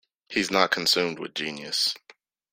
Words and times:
He's 0.29 0.49
not 0.49 0.71
consumed 0.71 1.19
with 1.19 1.35
genius. 1.35 1.93